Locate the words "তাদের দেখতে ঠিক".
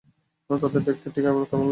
0.49-1.23